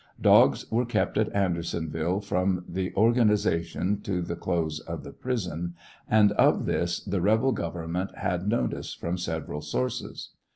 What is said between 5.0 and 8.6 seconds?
the prison, and of this the rebel government had